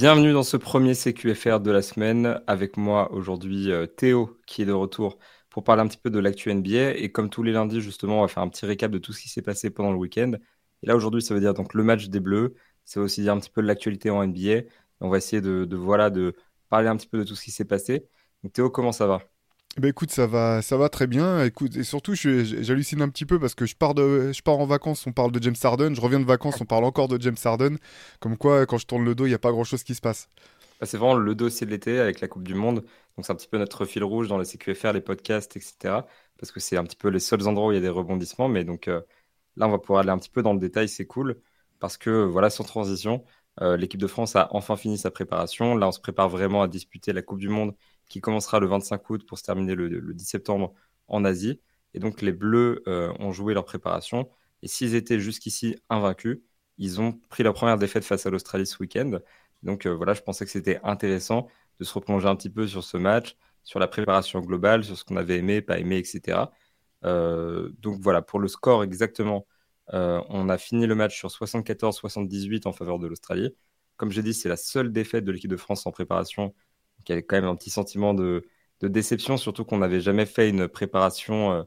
[0.00, 2.40] Bienvenue dans ce premier CQFR de la semaine.
[2.46, 5.18] Avec moi aujourd'hui euh, Théo qui est de retour
[5.50, 6.92] pour parler un petit peu de l'actu NBA.
[6.96, 9.20] Et comme tous les lundis, justement, on va faire un petit récap de tout ce
[9.20, 10.32] qui s'est passé pendant le week-end.
[10.82, 12.54] Et là, aujourd'hui, ça veut dire donc le match des Bleus.
[12.86, 14.62] Ça veut aussi dire un petit peu de l'actualité en NBA.
[15.00, 16.34] on va essayer de, voilà, de
[16.70, 18.08] parler un petit peu de tout ce qui s'est passé.
[18.42, 19.20] Donc, Théo, comment ça va?
[19.76, 21.44] Bah écoute, ça va, ça va très bien.
[21.44, 24.66] Écoute, et surtout, j'hallucine un petit peu parce que je pars, de, je pars en
[24.66, 25.94] vacances, on parle de James Harden.
[25.94, 27.76] Je reviens de vacances, on parle encore de James Harden.
[28.18, 30.28] Comme quoi, quand je tourne le dos, il n'y a pas grand-chose qui se passe.
[30.80, 32.80] Bah, c'est vraiment le dossier de l'été avec la Coupe du Monde.
[33.16, 36.06] Donc c'est un petit peu notre fil rouge dans les CQFR, les podcasts, etc.
[36.38, 38.48] Parce que c'est un petit peu les seuls endroits où il y a des rebondissements.
[38.48, 39.00] Mais donc euh,
[39.56, 41.40] là, on va pouvoir aller un petit peu dans le détail, c'est cool.
[41.78, 43.24] Parce que voilà, sans transition,
[43.60, 45.76] euh, l'équipe de France a enfin fini sa préparation.
[45.76, 47.74] Là, on se prépare vraiment à disputer la Coupe du Monde
[48.10, 50.74] qui commencera le 25 août pour se terminer le, 10 septembre
[51.08, 51.60] en Asie.
[51.94, 54.28] Et donc les Bleus euh, ont joué leur préparation.
[54.62, 56.40] Et s'ils étaient jusqu'ici invaincus,
[56.76, 59.20] ils ont pris la première défaite face à l'Australie ce week-end.
[59.62, 61.46] Donc euh, voilà, je pensais que c'était intéressant
[61.78, 65.04] de se replonger un petit peu sur ce match, sur la préparation globale, sur ce
[65.04, 66.50] qu'on avait aimé, pas aimé, etc.
[67.04, 69.46] Euh, donc voilà, pour le score exactement,
[69.92, 73.56] on a fini le match sur 74-78 en faveur de l'Australie.
[73.96, 76.54] Comme j'ai dit, c'est la seule défaite de l'équipe de France en préparation
[77.10, 78.46] il y avait quand même un petit sentiment de,
[78.82, 81.62] déception, surtout qu'on n'avait jamais fait une préparation euh,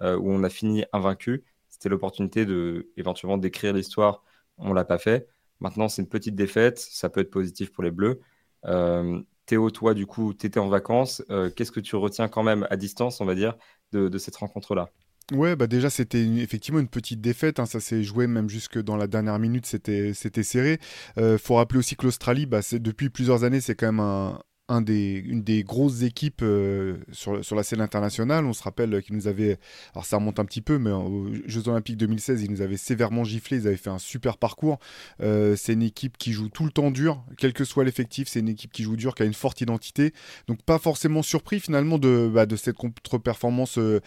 [0.00, 1.44] euh, où on a fini invaincu.
[1.68, 4.24] C'était l'opportunité de éventuellement d'écrire l'histoire.
[4.58, 5.28] On l'a pas fait.
[5.60, 6.78] Maintenant, c'est une petite défaite.
[6.78, 8.20] Ça peut être positif pour les Bleus.
[8.64, 11.22] Euh, Théo, toi, du coup, tu étais en vacances.
[11.54, 13.54] Qu'est-ce que tu retiens quand même à distance, on va dire,
[13.92, 14.88] de, cette rencontre-là?
[15.32, 17.66] Ouais, bah déjà c'était effectivement une petite défaite, hein.
[17.66, 20.78] ça s'est joué même jusque dans la dernière minute, c'était serré.
[21.16, 24.80] Il faut rappeler aussi que l'Australie, bah, depuis plusieurs années, c'est quand même un, un
[24.80, 28.44] des, une des grosses équipes euh, sur, sur, la scène internationale.
[28.44, 29.58] On se rappelle qu'ils nous avaient,
[29.94, 33.22] alors ça remonte un petit peu, mais aux Jeux Olympiques 2016, ils nous avaient sévèrement
[33.22, 34.78] giflé, ils avaient fait un super parcours.
[35.20, 38.40] Euh, c'est une équipe qui joue tout le temps dur, quel que soit l'effectif, c'est
[38.40, 40.12] une équipe qui joue dur, qui a une forte identité.
[40.48, 44.00] Donc pas forcément surpris finalement de, bah, de cette contre-performance euh,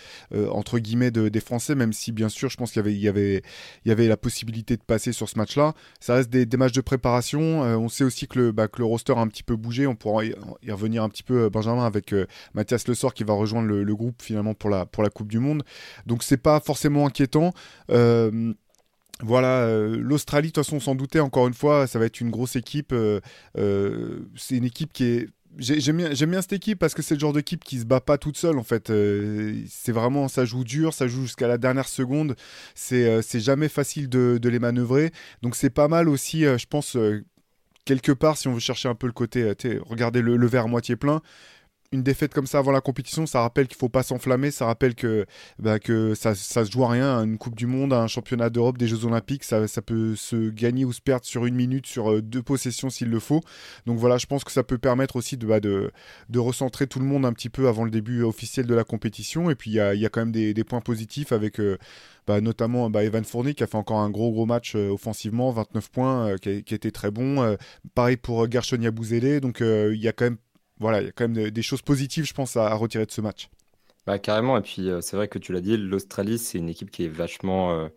[0.52, 3.00] entre guillemets de, des Français, même si bien sûr je pense qu'il y avait, il
[3.02, 3.42] y, avait,
[3.86, 5.74] il y avait la possibilité de passer sur ce match-là.
[6.02, 7.62] Ça reste des, des matchs de préparation.
[7.62, 9.96] on sait aussi que le, bah, que le roster a un petit peu bougé, on
[9.96, 10.24] pourra
[10.64, 13.68] y revenir un petit peu, euh, Benjamin, avec euh, Mathias Le Sort qui va rejoindre
[13.68, 15.64] le, groupe finalement pour la, pour la Coupe du Monde.
[16.06, 17.54] Donc c'est pas forcément inquiétant.
[17.92, 18.54] Euh,
[19.22, 19.68] voilà,
[19.98, 22.56] l'Australie, de toute façon, on s'en doutait, encore une fois, ça va être une grosse
[22.56, 22.96] équipe.
[23.56, 25.28] c'est une équipe qui est
[25.58, 28.20] J'aime bien, bien, cette équipe parce que c'est le genre d'équipe qui se bat pas
[28.20, 28.94] toute seule en fait.
[29.68, 32.36] c'est vraiment, ça joue dur, ça joue jusqu'à la dernière seconde.
[32.76, 35.12] C'est jamais facile de, les manœuvrer.
[35.42, 36.96] Donc c'est pas mal aussi, je pense,
[37.90, 40.66] quelque part, si on veut chercher un peu le côté, euh, regarder le, le verre
[40.66, 41.24] à moitié plein,
[41.92, 44.94] une défaite comme ça avant la compétition, ça rappelle qu'il faut pas s'enflammer, ça rappelle
[44.94, 45.26] que,
[45.58, 45.78] bah,
[46.14, 49.06] ça, ça se joue à rien, une Coupe du Monde, un championnat d'Europe, des Jeux
[49.06, 52.90] Olympiques, ça, peut se gagner ou se perdre sur une minute, sur euh, deux possessions
[52.90, 53.42] s'il le faut.
[53.88, 55.92] Donc voilà, je pense que ça peut permettre aussi de, bah, de,
[56.38, 59.50] recentrer tout le monde un petit peu avant le début officiel de la compétition.
[59.50, 61.78] Et puis il y a, quand même des, points positifs avec euh,
[62.28, 65.90] bah, notamment Evan Fournier qui a fait encore un gros gros match euh, offensivement, 29
[65.90, 67.58] points, qui, a, très bon.
[67.96, 70.38] pareil pour Gershon Yabouzélé, donc il y a quand même
[70.80, 73.22] voilà, il y a quand même des choses positives, je pense, à, retirer de ce
[73.22, 73.50] match.
[74.06, 76.90] Bah, carrément, et puis euh, c'est vrai que tu l'as dit, l'Australie, c'est une équipe
[76.90, 77.90] qui est vachement euh,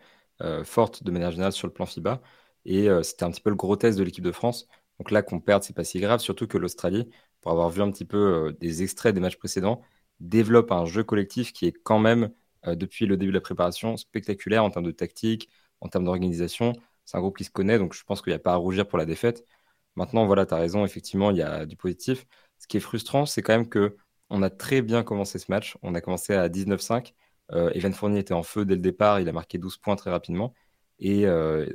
[0.42, 2.20] euh, forte de manière générale sur le plan FIBA,
[2.64, 4.68] et c'était un petit peu le gros de l'équipe de France.
[4.98, 7.08] Donc là, qu'on perde, c'est pas si grave, surtout que l'Australie,
[7.40, 9.82] pour avoir vu un petit peu des extraits des matchs précédents,
[10.20, 12.30] développe un jeu collectif qui est quand même,
[12.64, 15.48] depuis le début de la préparation, spectaculaire en termes de tactique,
[15.80, 16.72] en termes d'organisation.
[17.04, 18.86] C'est un groupe qui se connaît, donc je pense qu'il n'y a pas à rougir
[18.86, 19.44] pour la défaite.
[19.96, 22.26] Maintenant, voilà, tu as raison, effectivement, il y a du positif.
[22.62, 23.96] Ce qui est frustrant, c'est quand même que
[24.30, 25.76] on a très bien commencé ce match.
[25.82, 27.12] On a commencé à 19-5.
[27.50, 29.18] Euh, Evan Fournier était en feu dès le départ.
[29.18, 30.54] Il a marqué 12 points très rapidement.
[31.00, 31.66] Et euh,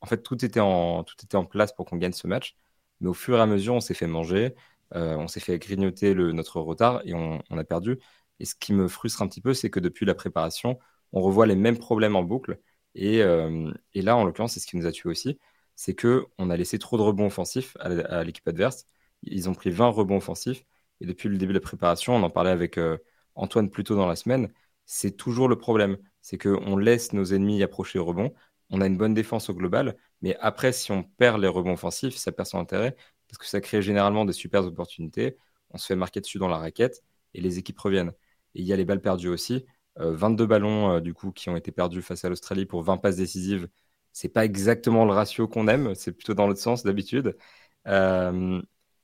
[0.00, 2.56] en fait, tout était en, tout était en place pour qu'on gagne ce match.
[3.00, 4.56] Mais au fur et à mesure, on s'est fait manger.
[4.96, 8.00] Euh, on s'est fait grignoter notre retard et on, a perdu.
[8.40, 10.80] Et ce qui me frustre un petit peu, c'est que depuis la préparation,
[11.12, 12.58] on revoit les mêmes problèmes en boucle.
[12.96, 15.38] Et, là, en l'occurrence, c'est ce qui nous a tué aussi.
[15.76, 18.86] C'est qu'on a laissé trop de rebonds offensifs à l'équipe adverse.
[19.22, 20.64] Ils ont pris 20 rebonds offensifs.
[21.00, 22.98] Et depuis le début de la préparation, on en parlait avec euh,
[23.34, 24.52] Antoine plus tôt dans la semaine,
[24.84, 25.98] c'est toujours le problème.
[26.22, 28.32] C'est qu'on laisse nos ennemis approcher le rebond.
[28.70, 32.16] On a une bonne défense au global, mais après, si on perd les rebonds offensifs,
[32.16, 32.96] ça perd son intérêt
[33.28, 35.36] parce que ça crée généralement des super opportunités.
[35.70, 37.02] On se fait marquer dessus dans la raquette
[37.34, 38.12] et les équipes reviennent.
[38.54, 39.66] Et il y a les balles perdues aussi.
[39.96, 42.98] 22 euh, ballons euh, du coup qui ont été perdus face à l'Australie pour 20
[42.98, 43.68] passes décisives.
[44.12, 47.36] C'est pas exactement le ratio qu'on aime, c'est plutôt dans l'autre sens d'habitude.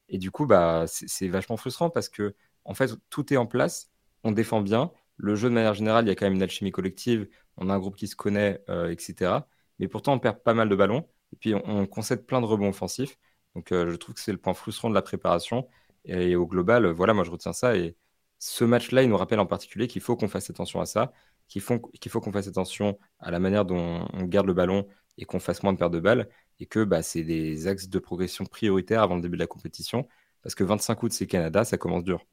[0.08, 2.34] Et du coup, bah, c'est vachement frustrant parce que,
[2.64, 3.90] en fait, tout est en place,
[4.24, 4.92] on défend bien.
[5.16, 7.74] Le jeu, de manière générale, il y a quand même une alchimie collective, on a
[7.74, 9.46] un groupe qui se connaît, euh, etc.
[9.78, 11.08] Mais pourtant, on perd pas mal de ballons.
[11.32, 13.18] Et puis, on, concède plein de rebonds offensifs.
[13.54, 15.68] Donc je trouve que c'est le point frustrant de la préparation.
[16.04, 17.76] Et au global, voilà, moi je retiens ça.
[17.76, 17.96] Et
[18.38, 21.12] ce match-là, il nous rappelle en particulier qu'il faut qu'on fasse attention à ça,
[21.48, 24.86] qu'il faut qu'on fasse attention à la manière dont on garde le ballon
[25.18, 26.28] et qu'on fasse moins de pertes de balles,
[26.60, 30.08] et que bah, c'est des axes de progression prioritaires avant le début de la compétition,
[30.42, 32.24] parce que 25 août, c'est Canada, ça commence dur.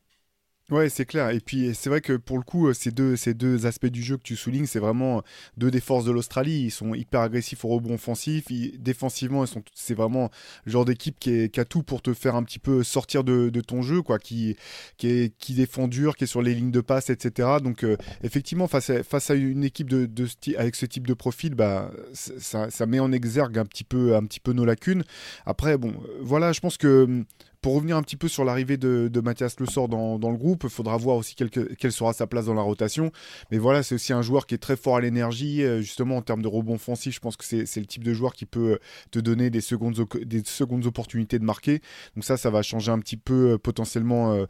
[0.72, 1.32] Ouais, c'est clair.
[1.32, 4.16] Et puis, c'est vrai que pour le coup, ces deux, ces deux aspects du jeu
[4.16, 5.22] que tu soulignes, c'est vraiment
[5.58, 6.62] deux des forces de l'Australie.
[6.62, 8.46] Ils sont hyper agressifs au rebond offensif.
[8.80, 10.32] défensivement, ils sont, c'est vraiment
[10.64, 13.82] le genre d'équipe qui, a tout pour te faire un petit peu sortir de, ton
[13.82, 14.56] jeu, quoi, qui,
[14.96, 17.58] qui, qui défend dur, qui est sur les lignes de passe, etc.
[17.62, 20.26] Donc, euh, effectivement, face à, face à une équipe de, de,
[20.58, 24.24] avec ce type de profil, bah, ça, ça, met en exergue un petit peu, un
[24.24, 25.04] petit peu nos lacunes.
[25.46, 27.26] Après, bon, voilà, je pense que
[27.62, 30.70] pour revenir un petit peu sur l'arrivée de, Mathias Le Sort dans, le groupe, il
[30.70, 33.12] faudra voir aussi quelle, sera sa place dans la rotation.
[33.52, 36.22] Mais voilà, c'est aussi un joueur qui est très fort à l'énergie, euh, justement en
[36.24, 37.14] termes de rebond offensif.
[37.14, 38.80] Je pense que c'est le type de joueur qui peut euh,
[39.12, 41.82] te donner des secondes, des secondes opportunités de marquer.
[42.16, 44.46] Donc ça, ça va changer un petit peu euh, potentiellement,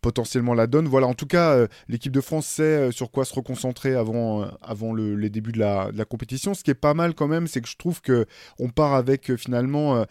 [0.00, 0.88] potentiellement la donne.
[0.88, 5.30] Voilà, en tout cas, l'équipe de France sait sur quoi se reconcentrer avant, avant les
[5.30, 6.54] débuts de la, de la, compétition.
[6.54, 8.26] Ce qui est pas mal quand même, c'est que je trouve que
[8.58, 10.04] on part avec finalement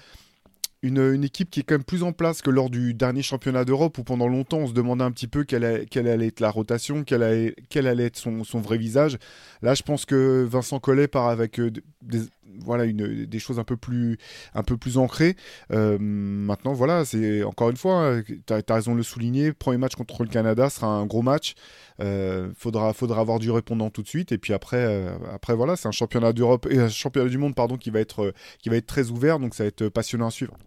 [0.82, 3.98] une, équipe qui est quand même plus en place que lors du dernier championnat d'Europe
[3.98, 7.24] où pendant longtemps on se demandait un petit peu quelle, allait être la rotation, quelle
[7.24, 9.18] allait, allait être son, vrai visage.
[9.62, 11.72] Là, je pense que Vincent Collet part avec euh,
[12.02, 12.22] des,
[12.64, 14.18] voilà, une, des choses un peu plus,
[14.54, 15.36] un peu plus ancrées.
[15.72, 19.54] Euh, maintenant, voilà, c'est encore une fois, tu as, raison de le souligner.
[19.54, 21.56] Premier match contre le Canada sera un gros match.
[22.00, 24.32] Euh, faudra, faudra avoir du répondant tout de suite.
[24.32, 27.78] Et puis après, euh, après voilà, c'est un championnat d'Europe un championnat du monde pardon,
[27.78, 29.40] qui va être, qui va être très ouvert.
[29.40, 30.58] Donc ça va être passionnant à suivre.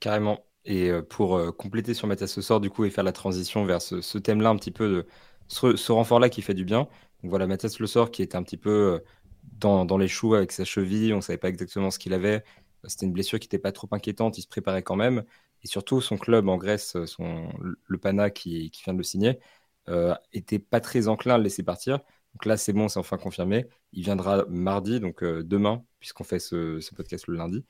[0.00, 0.44] Carrément.
[0.64, 4.50] Et pour compléter sur Mathias sort du coup, et faire la transition vers ce, thème-là,
[4.50, 5.06] un petit peu de
[5.48, 6.80] ce, renfort-là qui fait du bien.
[7.22, 9.02] Donc voilà, Mathias Sort qui était un petit peu
[9.58, 11.12] dans, les choux avec sa cheville.
[11.14, 12.44] On ne savait pas exactement ce qu'il avait.
[12.86, 14.38] C'était une blessure qui n'était pas trop inquiétante.
[14.38, 15.24] Il se préparait quand même.
[15.62, 19.38] Et surtout, son club en Grèce, le Pana qui, vient de le signer,
[19.88, 22.00] euh, était pas très enclin à le laisser partir.
[22.34, 23.66] Donc là, c'est bon, c'est enfin confirmé.
[23.92, 27.64] Il viendra mardi, donc euh, demain, puisqu'on fait ce, podcast le lundi.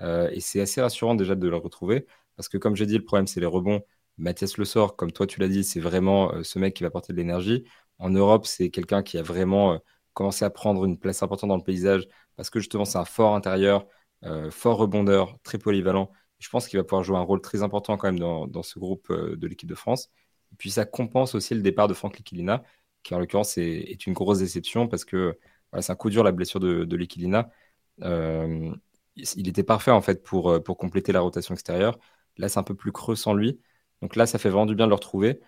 [0.00, 2.06] Euh, et c'est assez rassurant déjà de le retrouver,
[2.36, 3.82] parce que comme j'ai dit, le problème, c'est les rebonds.
[4.18, 6.90] Mathias Le Sort, comme toi tu l'as dit, c'est vraiment euh, ce mec qui va
[6.90, 7.64] porter de l'énergie.
[7.98, 9.80] En Europe, c'est quelqu'un qui a vraiment
[10.14, 12.06] commencer à prendre une place importante dans le paysage
[12.36, 13.86] parce que justement c'est un fort intérieur,
[14.24, 16.10] euh, fort rebondeur, très polyvalent.
[16.38, 19.10] Je pense qu'il va pouvoir jouer un rôle très important quand même dans, ce groupe
[19.10, 20.10] euh, de l'équipe de France.
[20.52, 22.62] Et puis ça compense aussi le départ de Franck Likilina,
[23.02, 25.38] qui en l'occurrence est, une grosse déception parce que
[25.80, 27.50] c'est un coup dur la blessure de, de Likilina.
[28.02, 28.74] Euh,
[29.16, 31.98] il était parfait en fait pour, pour compléter la rotation extérieure.
[32.38, 33.60] Là, c'est un peu plus creux sans lui.
[34.00, 35.40] Donc là, ça fait vraiment du bien de le retrouver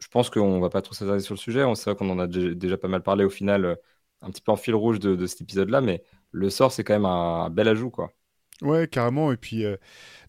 [0.00, 1.64] je pense qu'on ne va pas trop s'attarder sur le sujet.
[1.64, 3.76] On sait qu'on en a déjà pas mal parlé au final, euh,
[4.22, 6.94] un petit peu en fil rouge de, de cet épisode-là, mais le sort, c'est quand
[6.94, 8.12] même un, bel ajout, quoi.
[8.62, 9.32] Ouais, carrément.
[9.32, 9.76] Et puis, euh,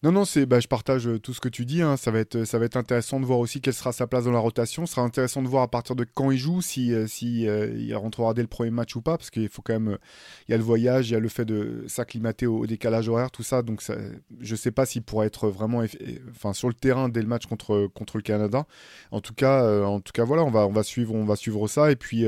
[0.02, 1.82] non, non, c'est, bah, je partage euh, tout ce que tu dis.
[1.82, 1.98] Hein.
[1.98, 4.32] Ça, va être, ça va être intéressant de voir aussi quelle sera sa place dans
[4.32, 4.86] la rotation.
[4.86, 7.94] Ce sera intéressant de voir à partir de quand il joue, si, euh, si il
[7.94, 9.98] rentrera dès le premier match ou pas, parce qu'il faut quand même.
[10.48, 13.30] Il y a le voyage, il y a le fait de s'acclimater au, décalage horaire,
[13.30, 13.62] tout ça.
[13.62, 13.96] Donc, ça,
[14.40, 15.82] je sais pas s'il pourra être vraiment
[16.30, 18.66] enfin, sur le terrain dès le match contre, contre le Canada.
[19.10, 21.68] En tout cas, en tout cas voilà, on va, on va, suivre, on va suivre
[21.68, 21.90] ça.
[21.92, 22.22] Et puis,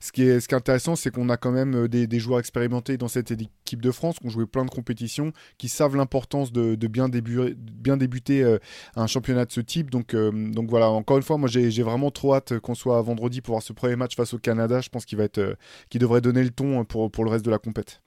[0.00, 2.40] ce, qui est, ce qui est intéressant, c'est qu'on a quand même des, des joueurs
[2.40, 6.52] expérimentés dans cette équipe de France qui ont joué plein de compétitions qui savent l'importance
[6.52, 8.58] de, bien, débuter euh,
[8.94, 9.90] un championnat de ce type.
[9.90, 13.40] Donc, euh, donc voilà, encore une fois, moi j'ai vraiment trop hâte qu'on soit vendredi
[13.40, 14.80] pour voir ce premier match face au Canada.
[14.80, 15.54] Je pense qu'il euh,
[15.94, 18.02] devrait donner le ton pour, pour le reste de la compète.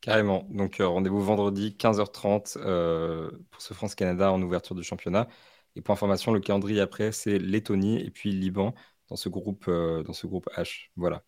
[0.00, 0.46] Carrément.
[0.50, 2.58] Donc rendez-vous vendredi 15h30
[3.50, 5.28] pour ce France-Canada en ouverture du championnat.
[5.76, 8.74] Et pour information, le calendrier après, c'est Lettonie et puis Liban
[9.08, 10.90] dans ce groupe, dans ce groupe H.
[10.96, 11.24] Voilà.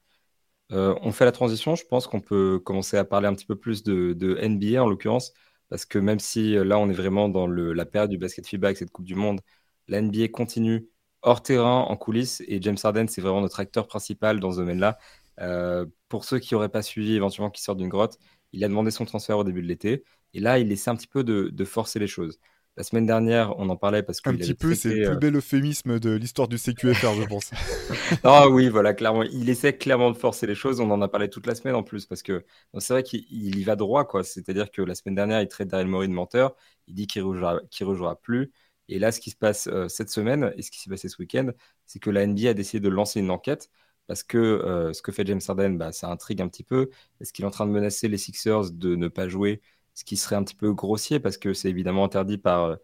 [0.70, 1.74] On fait la transition.
[1.76, 4.88] Je pense qu'on peut commencer à parler un petit peu plus de, de NBA en
[4.88, 5.32] l'occurrence.
[5.68, 8.68] Parce que même si euh, là, on est vraiment dans la période du basket FIBA
[8.68, 9.40] avec cette Coupe du Monde,
[9.88, 10.88] la NBA continue
[11.22, 14.98] hors terrain, en coulisses, et James Harden, c'est vraiment notre acteur principal dans ce domaine-là.
[15.40, 18.18] Euh, pour ceux qui n'auraient pas suivi, éventuellement qui sortent d'une grotte,
[18.52, 20.04] il a demandé son transfert au début de l'été,
[20.34, 22.38] et là, il essaie un petit peu de forcer les choses.
[22.76, 24.28] La semaine dernière, on en parlait parce que.
[24.28, 27.50] Un petit peu, c'est le plus euh, bel euphémisme de l'histoire du CQFR, je pense.
[28.22, 29.22] ah oui, voilà, clairement.
[29.22, 30.78] Il essaie clairement de forcer les choses.
[30.80, 32.44] On en a parlé toute la semaine en plus parce que
[32.78, 33.24] c'est vrai qu'il
[33.56, 34.24] y va droit, quoi.
[34.24, 36.54] C'est-à-dire que la semaine dernière, il traite Daryl Morey de menteur.
[36.86, 38.52] Il dit qu'il ne rejouera, rejouera, plus.
[38.88, 41.16] Et là, ce qui se passe euh, cette semaine et ce qui s'est passé ce
[41.18, 41.48] week-end,
[41.86, 43.70] c'est que la NBA a décidé de lancer une enquête
[44.06, 46.90] parce que euh, ce que fait James Harden, bah, ça intrigue un petit peu.
[47.20, 49.60] Est-ce qu'il est en train de menacer les Sixers de ne pas jouer
[49.96, 52.76] ce qui serait un petit peu grossier parce que c'est évidemment interdit par, euh,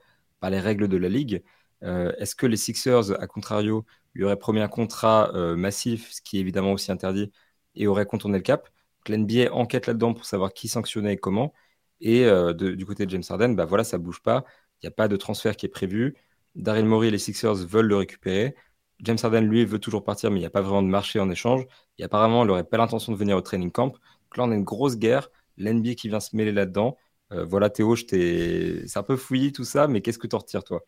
[0.50, 1.44] les règles de la ligue.
[1.84, 6.22] Euh, est-ce que les Sixers, à contrario, lui auraient promis un contrat euh, massif, ce
[6.22, 7.30] qui est évidemment aussi interdit,
[7.76, 8.68] et auraient contourné le cap?
[9.08, 11.52] L'NBA enquête là-dedans pour savoir qui sanctionnait et comment.
[12.00, 14.44] Et du côté de James Harden, bah voilà, ça bouge pas.
[14.82, 16.16] Il n'y a pas de transfert qui est prévu.
[16.56, 18.56] Daryl Morey et les Sixers veulent le récupérer.
[19.00, 21.30] James Harden, lui, veut toujours partir, mais il n'y a pas vraiment de marché en
[21.30, 21.66] échange.
[21.98, 23.88] Et apparemment, il n'aurait pas l'intention de venir au training camp.
[23.88, 25.28] Donc là, on a une grosse guerre.
[25.62, 26.96] L'NBA qui vient se mêler là-dedans.
[27.32, 30.64] Euh, voilà, Théo, c'est un peu fouillis tout ça, mais qu'est-ce que tu en retires,
[30.64, 30.84] toi?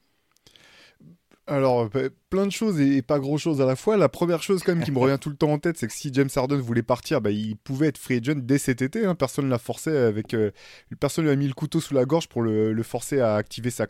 [1.46, 3.96] Alors, bah, plein de choses et, pas grand chose à la fois.
[3.96, 5.92] La première chose quand même qui me revient tout le temps en tête, c'est que
[5.92, 9.04] si James Harden voulait partir, bah, il pouvait être free agent dès cet été.
[9.04, 9.14] Hein.
[9.14, 10.50] Personne ne l'a forcé avec, euh,
[10.98, 13.86] personne lui a mis le couteau sous la gorge pour le, forcer à activer sa,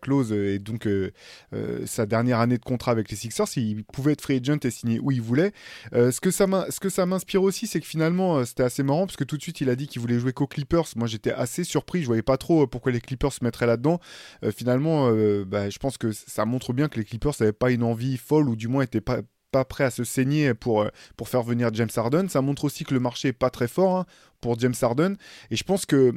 [0.00, 1.10] clause et donc euh,
[1.52, 3.46] euh, sa dernière année de contrat avec les Sixers.
[3.56, 5.52] Il pouvait être free agent et signer où il voulait.
[5.92, 9.42] ce que ça m'inspire aussi, c'est que finalement c'était assez marrant parce que tout de
[9.42, 10.86] suite il a dit qu'il voulait jouer qu'aux Clippers.
[10.96, 14.00] Moi j'étais assez surpris, je voyais pas trop pourquoi les Clippers se mettraient là-dedans.
[14.56, 15.10] finalement,
[15.44, 18.48] bah, je pense que ça montre bien que les Clippers n'avaient pas une envie folle
[18.48, 19.20] ou du moins n'étaient pas
[19.54, 22.28] pas prêts à se saigner pour, euh, pour faire venir James Harden.
[22.28, 24.06] Ça montre aussi que le marché est pas très fort hein,
[24.40, 25.14] pour James Harden.
[25.50, 26.12] Et je pense que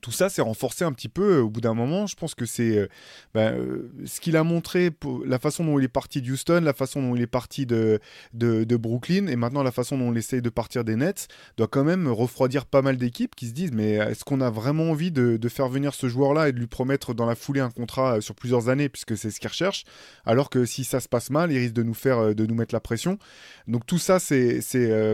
[0.00, 2.06] tout ça s'est renforcé un petit peu euh, au bout d'un moment.
[2.06, 2.88] Je pense que c'est euh,
[3.34, 4.90] ben, euh, ce qu'il a montré,
[5.26, 8.00] la façon dont il est parti de Houston, la façon dont il est parti de,
[8.32, 11.84] de, Brooklyn, et maintenant la façon dont il essaye de partir des Nets, doit quand
[11.84, 15.36] même refroidir pas mal d'équipes qui se disent mais est-ce qu'on a vraiment envie de,
[15.36, 18.34] de faire venir ce joueur-là et de lui promettre dans la foulée un contrat sur
[18.34, 19.84] plusieurs années, puisque c'est ce qu'il recherche,
[20.24, 22.74] alors que si ça se passe mal, il risque de nous faire de nous mettre
[22.74, 23.18] la pression.
[23.66, 24.60] Donc tout ça, c'est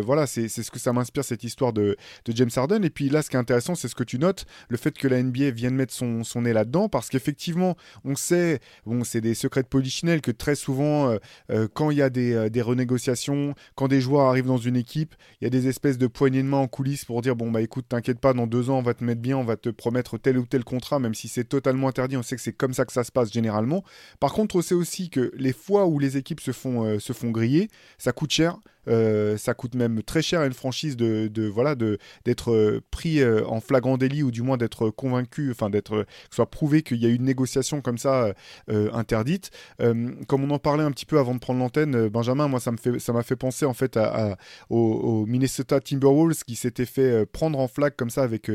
[0.01, 2.85] voilà, ce que ça m'inspire cette histoire de, de James Harden.
[2.85, 5.09] Et puis là, ce qui est intéressant, c'est ce que tu notes le fait que
[5.09, 9.35] la NBA vienne mettre son, son nez là-dedans, parce qu'effectivement, on sait, bon, c'est des
[9.35, 11.19] secrets de polichinelle, que très souvent, euh,
[11.51, 14.77] euh, quand il y a des, euh, des, renégociations, quand des joueurs arrivent dans une
[14.77, 17.51] équipe, il y a des espèces de poignées de main en coulisses pour dire, bon,
[17.51, 19.69] bah écoute, t'inquiète pas, dans deux ans, on va te mettre bien, on va te
[19.69, 22.75] promettre tel ou tel contrat, même si c'est totalement interdit, on sait que c'est comme
[22.75, 23.85] ça que ça se passe généralement.
[24.21, 27.31] Par contre, on sait aussi que les fois où les équipes se font, se font
[27.31, 27.69] griller,
[27.99, 28.59] ça coûte cher,
[28.89, 33.47] euh, ça coûte même très cher à une franchise de, voilà d'être euh, pris euh,
[33.47, 37.09] en flagrant délit ou du moins d'être convaincu, enfin d'être soit prouvé qu'il y a
[37.09, 38.35] eu une négociation comme ça
[38.69, 39.51] interdite.
[39.79, 42.77] comme on en parlait un petit peu avant de prendre l'antenne, Benjamin, moi ça me
[42.77, 44.37] fait ça m'a fait penser en fait à,
[44.71, 48.51] au, Minnesota Timberwolves qui s'était fait prendre en flag comme ça avec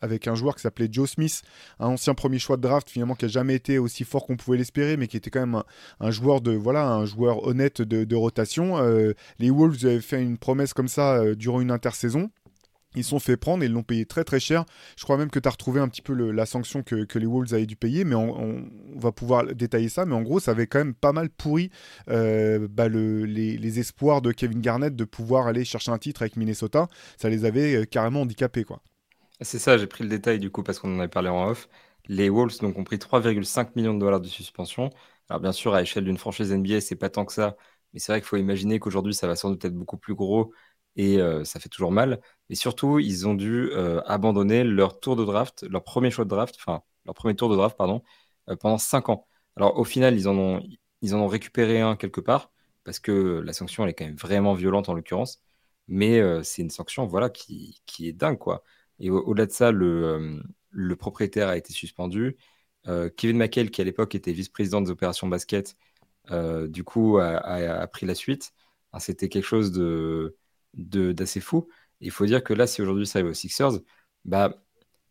[0.00, 1.42] avec un joueur qui s'appelait Joe Smith,
[1.78, 4.58] un ancien premier choix de draft finalement qui a jamais été aussi fort qu'on pouvait
[4.58, 5.62] l'espérer, mais qui était quand même
[6.00, 8.78] un, joueur de voilà un joueur honnête de, de rotation.
[9.38, 12.30] les Wolves vous avez fait une promesse comme ça euh, durant une intersaison.
[12.94, 14.64] Ils sont fait prendre et ils l'ont payé très très cher.
[14.96, 17.54] Je crois même que tu as retrouvé un petit peu la sanction que, les Wolves
[17.54, 20.04] avaient dû payer, mais on, va pouvoir détailler ça.
[20.04, 21.70] Mais en gros, ça avait quand même pas mal pourri
[22.10, 26.88] euh, bah, les, espoirs de Kevin Garnett de pouvoir aller chercher un titre avec Minnesota.
[27.16, 28.64] Ça les avait euh, carrément handicapés.
[28.64, 28.82] quoi.
[29.40, 31.68] C'est ça, j'ai pris le détail du coup parce qu'on en avait parlé en off.
[32.08, 34.90] Les Wolves donc, ont pris 3,5 millions de dollars de suspension.
[35.28, 37.56] Alors bien sûr, à l'échelle d'une franchise NBA, c'est pas tant que ça
[37.92, 40.52] mais c'est vrai qu'il faut imaginer qu'aujourd'hui, ça va sans doute être beaucoup plus gros
[40.96, 42.20] et euh, ça fait toujours mal.
[42.48, 46.30] Mais surtout, ils ont dû euh, abandonner leur tour de draft, leur premier choix de
[46.30, 48.02] draft, enfin, leur premier tour de draft, pardon,
[48.48, 49.26] euh, pendant 5 ans.
[49.56, 50.62] Alors, au final, ils en ont,
[51.02, 52.52] ils en ont récupéré un quelque part,
[52.84, 55.42] parce que la sanction, elle est quand même vraiment violente en l'occurrence.
[55.88, 58.62] Mais c'est une sanction, voilà, qui, qui, est dingue, quoi.
[59.00, 62.36] Et au-delà de ça, le, le, propriétaire a été suspendu.
[63.16, 65.76] Kevin McHale, qui à l'époque était vice-président des opérations basket,
[66.30, 68.52] du coup, a, pris la suite.
[68.98, 70.36] C'était quelque chose de,
[70.74, 71.68] d'assez fou.
[72.00, 73.80] il faut dire que là, si aujourd'hui ça arrive aux Sixers,
[74.24, 74.62] bah,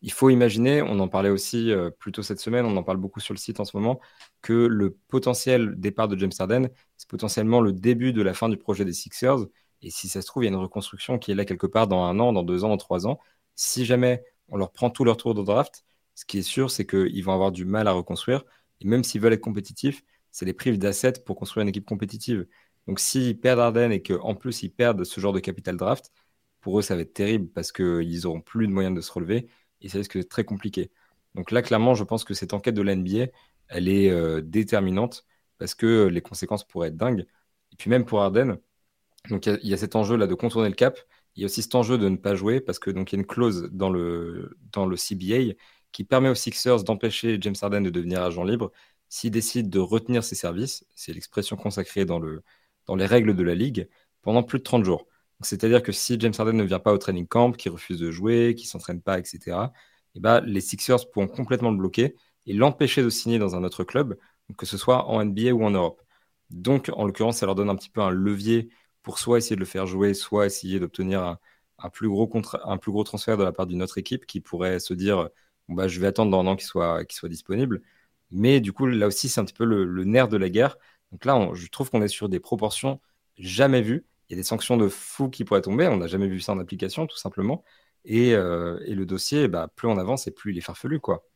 [0.02, 2.98] il faut imaginer, on en parlait aussi euh, plus tôt cette semaine, on en parle
[2.98, 4.00] beaucoup sur le site en ce moment,
[4.42, 8.58] que le potentiel départ de James Harden, c'est potentiellement le début de la fin du
[8.58, 9.46] projet des Sixers.
[9.82, 11.88] Et si ça se trouve, il y a une reconstruction qui est là quelque part
[11.88, 13.20] dans un an, dans deux ans, dans trois ans.
[13.56, 15.84] Si jamais on leur prend tout leur tour de draft,
[16.16, 18.44] ce qui est sûr, c'est qu'ils vont avoir du mal à reconstruire.
[18.80, 22.48] Et même s'ils veulent être compétitifs, c'est les prives d'assets pour construire une équipe compétitive.
[22.88, 26.12] Donc s'ils perdent Arden et qu'en plus ils perdent ce genre de capital draft,
[26.62, 29.48] pour eux ça va être terrible parce qu'ils n'auront plus de moyens de se relever
[29.82, 30.92] et ça risque d'être très compliqué.
[31.36, 33.28] Donc là clairement je pense que cette enquête de l'NBA,
[33.68, 35.26] elle est euh, déterminante
[35.58, 37.26] parce que les conséquences pourraient être dingues.
[37.72, 38.58] Et puis même pour Arden,
[39.30, 40.98] donc il y, a cet enjeu là de contourner le cap.
[41.36, 43.20] Il y a aussi cet enjeu de ne pas jouer parce que donc il y
[43.20, 45.54] a une clause dans le, dans le CBA
[45.92, 48.72] qui permet aux Sixers d'empêcher James Harden de devenir agent libre
[49.12, 52.44] s'il décide de retenir ses services, c'est l'expression consacrée dans, le,
[52.88, 53.90] dans les règles de la Ligue,
[54.22, 55.06] pendant plus de 30 jours.
[55.42, 58.56] C'est-à-dire que si James Harden ne vient pas au training camp, qu'il refuse de jouer,
[58.56, 59.74] qu'il ne s'entraîne pas, etc.,
[60.16, 62.16] et eh ben, les Sixers pourront complètement le bloquer
[62.46, 64.18] et l'empêcher de signer dans un autre club,
[64.58, 66.02] que ce soit en NBA ou en Europe.
[66.50, 68.70] Donc, en l'occurrence, ça leur donne un petit peu un levier
[69.04, 71.38] pour soit essayer de le faire jouer, soit essayer d'obtenir
[71.80, 72.30] un, plus gros
[72.64, 75.30] un transfert de la part d'une autre équipe qui pourrait se dire
[75.70, 77.82] bah, je vais attendre dans un an qu'il soit, qu'il soit disponible.
[78.32, 80.78] Mais du coup, là aussi, c'est un petit peu le, nerf de la guerre.
[81.12, 83.02] Donc là, je trouve qu'on est sur des proportions
[83.38, 84.06] jamais vues.
[84.30, 85.88] Il y a des sanctions de fou qui pourraient tomber.
[85.88, 87.64] On n'a jamais vu ça en application, tout simplement.
[88.06, 88.36] Et, et
[88.96, 91.31] le dossier, bah, plus on avance et plus il est farfelu, quoi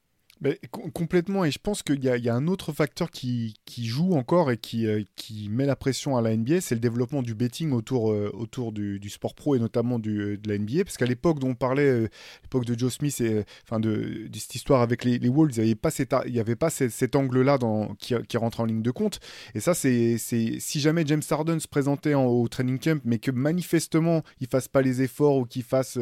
[0.94, 4.86] complètement, et je pense qu'il y, a un autre facteur qui, joue encore et qui,
[4.86, 8.30] euh, qui, met la pression à la NBA, c'est le développement du betting autour, euh,
[8.34, 10.84] autour du, sport pro et notamment euh, de la NBA.
[10.84, 12.10] Parce qu'à l'époque dont on parlait,
[12.44, 15.75] l'époque de Joe Smith et enfin de, cette histoire avec les, Wolves, il n'y avait
[15.75, 15.89] pas,
[16.25, 17.58] il y avait pas cet, angle-là
[17.98, 19.20] qui, qui rentre en ligne de compte.
[19.54, 23.32] Et ça, c'est si jamais James Harden se présentait en, au training camp, mais que
[23.32, 25.98] manifestement il fasse pas les efforts ou qu'il fasse,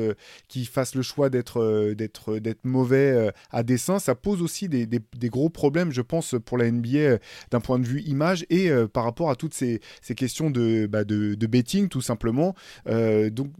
[0.47, 4.87] qu'il fasse le choix d'être d'être mauvais à dessein, ça pose aussi des,
[5.29, 7.17] gros problèmes, je pense, pour la NBA euh,
[7.51, 9.81] d'un point de vue image et euh, par rapport à toutes ces,
[10.15, 12.55] questions de, bah, de, betting, tout simplement.
[12.87, 13.51] Euh, donc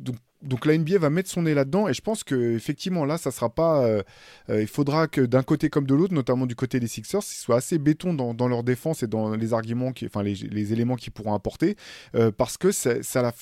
[0.43, 3.31] donc la NBA va mettre son nez là-dedans et je pense que effectivement là ça
[3.31, 4.03] sera pas euh,
[4.49, 7.35] euh, il faudra que d'un côté comme de l'autre notamment du côté des Sixers ils
[7.35, 11.13] soient assez béton dans, leur défense et dans les arguments qui enfin les, éléments qu'ils
[11.13, 11.75] pourront apporter
[12.15, 13.33] euh, parce que ça, la,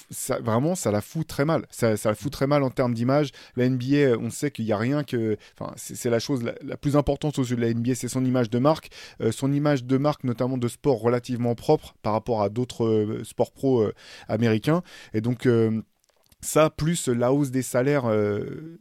[0.41, 1.65] vraiment ça la fout très mal.
[1.71, 3.31] Ça, la fout très mal en termes d'image.
[3.55, 6.95] La NBA on sait qu'il n'y a rien que enfin c'est la chose la, plus
[6.95, 8.89] importante aux yeux de la NBA c'est son image de marque
[9.31, 13.89] son image de marque notamment de sport relativement propre par rapport à d'autres sports pro
[14.27, 14.83] américains.
[15.13, 15.47] Et donc
[16.41, 18.77] ça, plus la hausse des salaires euh,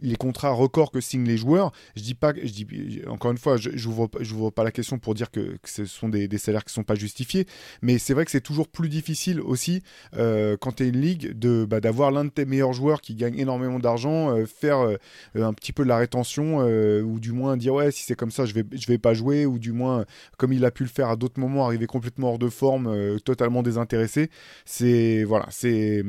[0.00, 1.72] les contrats records que signent les joueurs.
[1.96, 2.66] Je dis pas, je dis
[3.08, 6.28] encore une fois, je n'ouvre je pas la question pour dire que, ce sont des,
[6.38, 7.46] salaires qui sont pas justifiés,
[7.82, 9.82] mais c'est vrai que c'est toujours plus difficile aussi
[10.16, 13.14] euh, quand tu es une ligue de bah, d'avoir l'un de tes meilleurs joueurs qui
[13.14, 14.96] gagne énormément d'argent, euh, faire euh,
[15.34, 18.44] un petit peu de la rétention ou du moins dire ouais si c'est comme ça
[18.44, 20.04] je vais je vais pas jouer ou du moins
[20.36, 23.62] comme il a pu le faire à d'autres moments arriver complètement hors de forme, totalement
[23.62, 24.30] désintéressé.
[24.64, 26.04] C'est voilà, c'est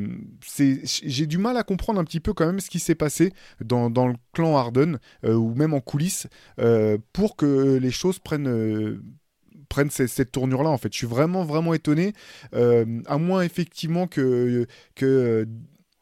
[0.46, 3.34] c'est j'ai du mal à comprendre un petit peu quand même ce qui s'est passé
[3.64, 6.28] dans, le clan Harden euh, ou même en coulisses
[6.60, 9.02] euh, pour que les choses prennent euh,
[9.90, 10.70] cette, tournure-là.
[10.70, 12.14] En fait, je suis vraiment, vraiment étonné.
[12.54, 14.68] à moins effectivement que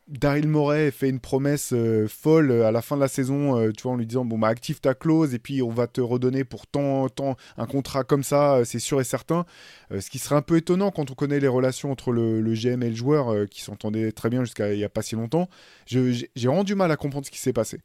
[0.08, 1.74] Daryl Morey fait une promesse
[2.08, 4.80] folle à la fin de la saison, tu vois, en lui disant bon bah active
[4.80, 8.64] ta clause et puis on va te redonner pour tant, tant un contrat comme ça,
[8.64, 9.46] c'est sûr et certain.
[9.92, 12.90] ce qui serait un peu étonnant quand on connaît les relations entre le, GM et
[12.90, 15.50] le joueur qui s'entendaient très bien jusqu'à il y a pas si longtemps.
[15.86, 17.80] J'ai vraiment du mal à comprendre ce qui s'est passé.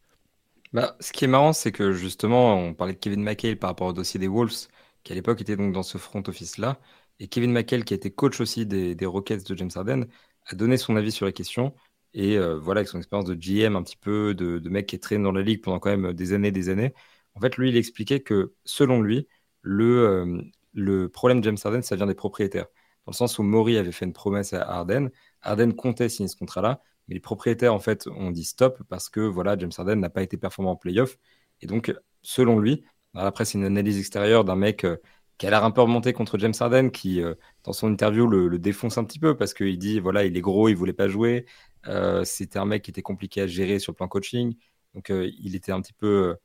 [0.73, 3.89] Bah, ce qui est marrant, c'est que justement, on parlait de Kevin McHale par rapport
[3.89, 4.69] au dossier des Wolves,
[5.03, 6.81] qui à l'époque était donc dans ce front office-là.
[7.21, 10.07] Et Kevin McHale, qui a été coach aussi des, Rockets de James Harden,
[10.47, 11.75] a donné son avis sur la question.
[12.14, 14.98] Et euh, voilà, avec son expérience de GM, un petit peu, de, mec qui est
[14.98, 16.94] traîné dans la ligue pendant quand même des années des années.
[17.35, 19.29] En fait, lui, il expliquait que, selon lui,
[19.62, 20.42] le, euh,
[20.75, 22.66] le problème de James Harden, ça vient des propriétaires.
[23.07, 25.11] Dans le sens où Maury avait fait une promesse à Harden.
[25.42, 29.20] Harden comptait signer ce contrat-là mais les propriétaires, en fait, ont dit stop parce que
[29.20, 31.18] voilà, James Harden n'a pas été performant en playoff.
[31.61, 34.96] Et donc, selon lui, après, c'est une analyse extérieure d'un mec euh,
[35.42, 38.61] qui a l'air un peu remonté contre James Harden, qui, euh, dans son interview, le,
[38.61, 41.46] défonce un petit peu parce qu'il dit voilà, il est gros, il voulait pas jouer.
[41.88, 44.55] Euh, c'était un mec qui était compliqué à gérer sur le plan coaching.
[44.94, 46.37] Donc, il était un petit peu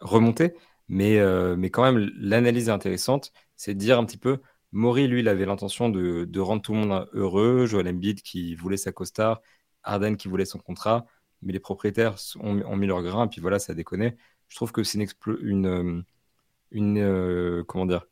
[0.00, 0.52] remonté.
[0.88, 1.18] Mais,
[1.56, 3.32] mais quand même, l'analyse est intéressante.
[3.56, 6.80] C'est de dire un petit peu Maury, lui, il avait l'intention de, rendre tout le
[6.80, 7.64] monde heureux.
[7.64, 9.40] Joel Embiid qui voulait sa costard
[9.84, 11.06] Arden qui voulait son contrat,
[11.40, 14.16] mais les propriétaires ont, mis leur grain, et puis voilà, ça a déconné.
[14.48, 14.98] Je trouve que c'est
[15.40, 16.04] une,
[16.70, 18.06] une, euh, euh, comment dire,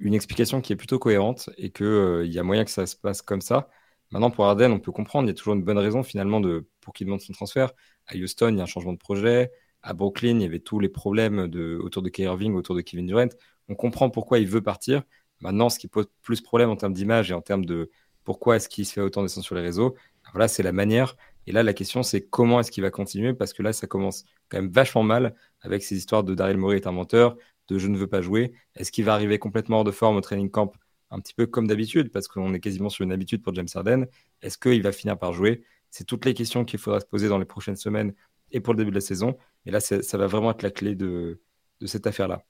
[0.00, 2.96] une explication qui est plutôt cohérente et qu'il euh, y a moyen que ça se
[2.96, 3.68] passe comme ça.
[4.10, 6.66] Maintenant, pour Arden, on peut comprendre, il y a toujours une bonne raison finalement de,
[6.80, 7.72] pour qu'il demande son transfert.
[8.06, 9.52] À Houston, il y a un changement de projet.
[9.82, 11.38] À Brooklyn, il y avait tous les problèmes
[11.80, 13.28] autour de Kyrie Irving, autour de Kevin Durant.
[13.68, 15.02] On comprend pourquoi il veut partir.
[15.40, 17.90] Maintenant, ce qui pose plus problème en termes d'image et en termes de
[18.24, 19.94] pourquoi est-ce qu'il se fait autant descendre sur les réseaux,
[20.32, 21.16] voilà, c'est la manière.
[21.46, 23.32] Et là, la question, c'est comment est-ce qu'il va continuer?
[23.32, 26.76] Parce que là, ça commence quand même vachement mal avec ces histoires de Daryl Morey
[26.76, 27.36] est un menteur,
[27.72, 28.52] de je ne veux pas jouer.
[28.76, 30.72] Est-ce qu'il va arriver complètement hors de forme au training camp?
[31.10, 34.06] Un petit peu comme d'habitude, parce qu'on est quasiment sur une habitude pour James Harden.
[34.42, 35.62] Est-ce qu'il va finir par jouer?
[35.90, 38.14] C'est toutes les questions qu'il faudra se poser dans les prochaines semaines
[38.52, 39.36] et pour le début de la saison.
[39.66, 41.40] Et là, ça va vraiment être la clé de
[41.84, 42.44] cette affaire-là.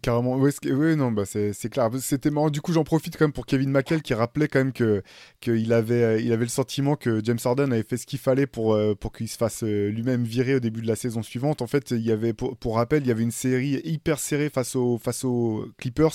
[0.00, 1.90] Carrément, oui, non, bah c'est clair.
[2.00, 2.48] C'était marrant.
[2.48, 5.02] Du coup, j'en profite quand même pour Kevin McHale qui rappelait quand même que
[5.40, 8.46] qu'il avait, euh, il avait le sentiment que James Harden avait fait ce qu'il fallait
[8.46, 11.60] pour, euh, pour qu'il se fasse euh, lui-même virer au début de la saison suivante.
[11.60, 14.76] En fait, il y avait, pour, rappel, il y avait une série hyper serrée face
[14.76, 16.14] aux, face aux Clippers,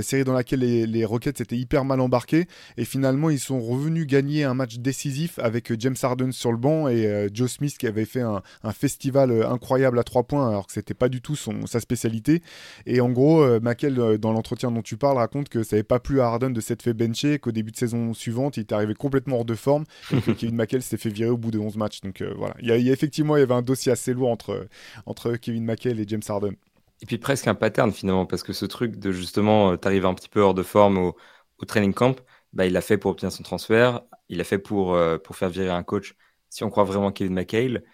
[0.00, 2.46] série dans laquelle les, Rockets étaient hyper mal embarqués.
[2.76, 6.88] Et finalement, ils sont revenus gagner un match décisif avec James Harden sur le banc
[6.88, 10.94] et Joe Smith qui avait fait un, festival incroyable à trois points alors que c'était
[10.94, 12.42] pas du tout son, sa spécialité.
[12.86, 16.00] Et gros, euh, Maquel, euh, dans l'entretien dont tu parles, raconte que ça n'avait pas
[16.00, 18.94] plu à Harden de s'être fait bencher, qu'au début de saison suivante, il était arrivé
[18.94, 21.76] complètement hors de forme, et que Kevin McHale s'était fait virer au bout de 11
[21.76, 22.00] matchs.
[22.00, 24.68] Donc euh, voilà, il y, a, effectivement, il y avait un dossier assez lourd entre,
[25.06, 26.54] entre Kevin McHale et James Harden.
[27.00, 30.28] Et puis presque un pattern finalement, parce que ce truc de justement t'arriver un petit
[30.28, 31.16] peu hors de forme au,
[31.58, 32.16] au training camp,
[32.52, 35.70] bah, il l'a fait pour obtenir son transfert, il l'a fait pour, pour faire virer
[35.70, 36.14] un coach
[36.48, 37.84] si on croit vraiment Kevin McHale.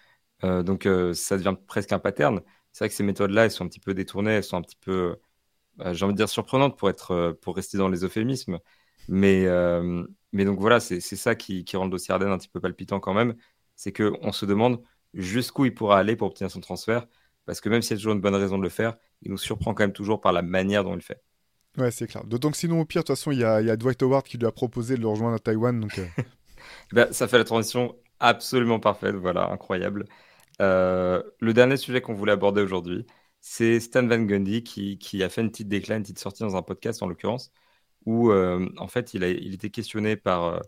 [0.43, 2.41] donc ça devient presque un pattern.
[2.75, 4.75] C'est vrai que ces méthodes-là, elles sont un petit peu détournées, elles sont un petit
[4.81, 5.17] peu,
[5.93, 8.59] j'ai envie de dire, surprenantes pour, être, pour rester dans les euphémismes.
[9.07, 9.47] Mais,
[10.33, 12.99] mais donc voilà, c'est ça qui, qui, rend le dossier Arden un petit peu palpitant
[12.99, 13.37] quand même.
[13.77, 14.83] C'est qu'on se demande
[15.15, 17.07] jusqu'où il pourra aller pour obtenir son transfert.
[17.47, 19.39] Parce que même s'il y a toujours une bonne raison de le faire, il nous
[19.39, 21.23] surprend quand même toujours par la manière dont il le fait.
[21.77, 22.25] Ouais, c'est clair.
[22.25, 24.25] D'autant que sinon, au pire, de toute façon, il y a, y a, Dwight Howard
[24.25, 25.79] qui lui a proposé de le rejoindre à Taïwan.
[25.79, 26.07] Donc, euh.
[26.93, 29.15] ben, ça fait la transition absolument parfaite.
[29.17, 30.07] Voilà, incroyable.
[30.61, 33.07] Euh, le dernier sujet qu'on voulait aborder aujourd'hui,
[33.41, 36.57] c'est Stan Van Gundy qui, qui, a fait une petite déclin, une petite sortie dans
[36.57, 37.53] un podcast en l'occurrence,
[38.07, 40.61] où euh, en fait il, a, il était questionné par,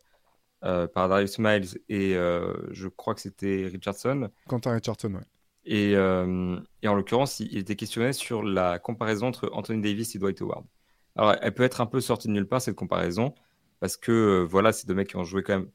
[0.61, 4.31] par Darius Miles et je crois que c'était Richardson.
[4.49, 5.25] Quentin Richardson, ouais.
[5.65, 10.19] Et, et en l'occurrence, il, il, était questionné sur la comparaison entre Anthony Davis et
[10.19, 10.65] Dwight Howard.
[11.17, 13.35] Alors, elle peut être un peu sortie de nulle part, cette comparaison,
[13.81, 15.71] parce que euh, voilà, ces deux mecs qui ont joué quand même.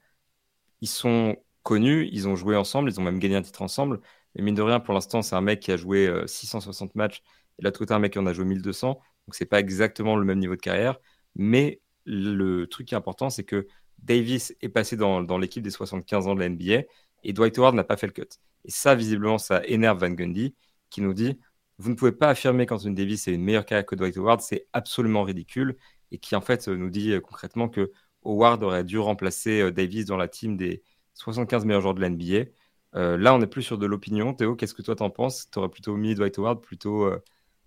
[0.82, 4.00] Ils sont connus, ils ont joué ensemble, ils ont même gagné un titre ensemble.
[4.36, 7.21] Mais mine de rien, pour l'instant, c'est un mec qui a joué 660 euh, matchs,
[7.60, 8.93] et l'autre côté, un mec qui en a joué 1200.
[9.28, 11.00] Donc, c'est pas exactement le même niveau de carrière.
[11.36, 13.67] Mais le truc qui est important, c'est que
[14.00, 16.84] Davis est passé dans, l'équipe des 75 ans de la NBA,
[17.24, 18.28] et Dwight Howard n'a pas fait le cut.
[18.65, 20.56] Et ça, visiblement, ça énerve Van Gundy,
[20.89, 21.39] qui nous dit
[21.78, 24.67] vous ne pouvez pas affirmer qu'Anthony Davis est une meilleure carrière que Dwight Howard, c'est
[24.71, 25.78] absolument ridicule.
[26.12, 27.91] Et qui en fait nous dit euh, concrètement que
[28.24, 32.10] Howard aurait dû remplacer euh, Davis dans la team des 75 meilleurs joueurs de la
[32.10, 32.50] NBA.
[32.95, 34.34] Euh, là, on n'est plus sur de l'opinion.
[34.34, 35.47] Théo, qu'est-ce que toi t'en penses?
[35.52, 37.10] Tu aurais plutôt mis Dwight Howard, plutôt,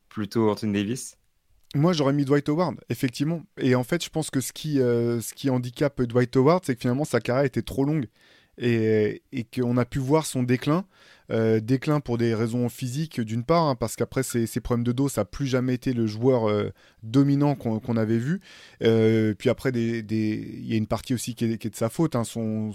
[0.09, 1.16] plutôt Anthony Davis?
[1.74, 3.42] Moi, j'aurais mis Dwight Howard, effectivement.
[3.59, 6.80] Et en fait, je pense que ce qui, ce qui handicape Dwight Howard, c'est que
[6.83, 8.09] finalement, sa carrière était trop longue.
[8.59, 9.22] Et
[9.54, 10.85] qu'on a pu voir son déclin
[11.30, 15.08] euh, déclin pour des raisons physiques d'une part, hein, parce qu'après ses, problèmes de dos,
[15.08, 16.70] ça n'a plus jamais été le joueur euh,
[17.02, 18.40] dominant qu'on avait vu.
[18.82, 22.24] Euh, puis après, il y a une partie aussi qui est, de sa faute, hein,
[22.24, 22.72] son,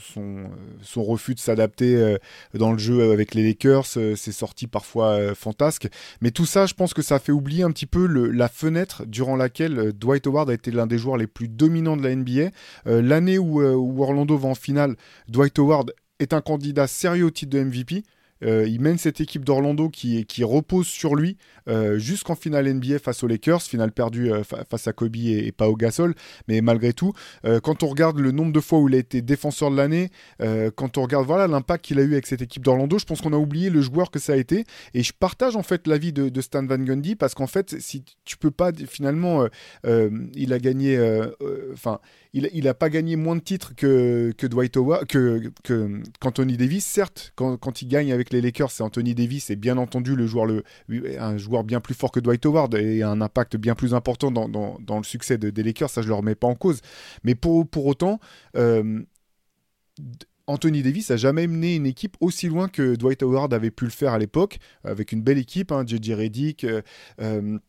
[0.96, 2.18] refus de s'adapter
[2.54, 5.88] dans le jeu avec les Lakers, c'est sorti parfois fantasque.
[6.22, 9.36] Mais tout ça, je pense que ça fait oublier un petit peu la fenêtre durant
[9.36, 12.50] laquelle Dwight Howard a été l'un des joueurs les plus dominants de la NBA.
[12.86, 14.96] L'année où, où Orlando va en finale,
[15.28, 18.04] Dwight Howard est un candidat sérieux au titre de MVP.
[18.44, 23.00] Euh, il mène cette équipe d'Orlando qui, qui repose sur lui euh, jusqu'en finale NBA
[23.00, 26.16] face aux Lakers, finale perdue euh, face à Kobe et, pas au Gasol.
[26.48, 27.14] Mais malgré tout,
[27.64, 30.10] quand on regarde le nombre de fois où il a été défenseur de l'année,
[30.76, 33.34] quand on regarde voilà l'impact qu'il a eu avec cette équipe d'Orlando, je pense qu'on
[33.34, 34.66] a oublié le joueur que ça a été.
[34.94, 38.04] Et je partage en fait l'avis de, de Stan Van Gundy parce qu'en fait, si
[38.26, 39.48] tu peux pas finalement,
[39.86, 41.00] il a gagné,
[41.74, 42.00] enfin
[42.34, 45.52] il n'a pas gagné moins de titres que, que Dwight Howard, que,
[46.20, 46.86] qu'Anthony Davis.
[46.86, 50.28] Certes, quand, quand, il gagne avec les Lakers, c'est Anthony Davis et bien entendu le
[50.28, 50.64] joueur, le,
[51.20, 54.48] un joueur bien plus fort que Dwight Howard et un impact bien plus important dans,
[54.48, 55.90] dans, le succès de, des Lakers.
[55.90, 56.82] Ça, je le remets pas en cause.
[57.24, 58.20] Mais pour, pour autant,
[58.56, 59.02] euh,
[60.46, 63.92] Anthony Davis a jamais mené une équipe aussi loin que Dwight Howard avait pu le
[63.92, 66.66] faire à l'époque, avec une belle équipe, hein, JJ Redick,
[67.20, 67.60] euh,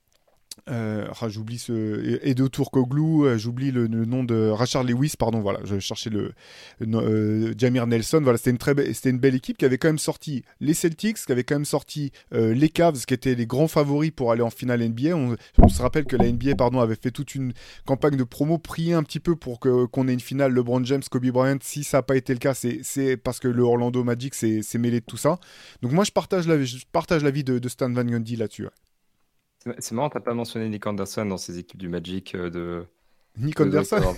[0.68, 5.40] euh euh, ah, j'oublie ce Edo Turkoglu, euh, j'oublie le, nom de Rachard Lewis, pardon,
[5.40, 6.33] voilà, je cherchais le,
[6.83, 8.20] euh, Jamir Nelson.
[8.23, 11.18] Voilà, c'était une très c'était une belle équipe qui avait quand même sorti les Celtics,
[11.18, 14.51] qui avait quand même sorti les Cavs, qui étaient les grands favoris pour aller en
[14.51, 15.14] finale NBA.
[15.14, 17.53] On, se rappelle que la NBA, pardon, avait fait toute une
[17.85, 21.03] campagne de promo, prié un petit peu pour que qu'on ait une finale LeBron James,
[21.11, 21.59] Kobe Bryant.
[21.62, 25.01] Si ça n'a pas été le cas, c'est parce que le Orlando Magic s'est mêlé
[25.01, 25.38] de tout ça.
[25.83, 28.66] Donc moi, je partage la, je partage l'avis de Stan Van Gundy là-dessus.
[29.79, 32.87] C'est marrant, t'as pas mentionné Nick Anderson dans ces équipes du Magic euh, de.
[33.37, 34.16] Nick Anderson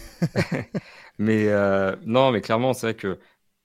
[1.19, 3.19] Mais euh, non, mais clairement, c'est vrai que